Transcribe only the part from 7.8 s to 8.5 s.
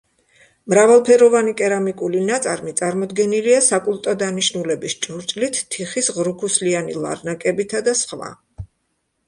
და სხვა.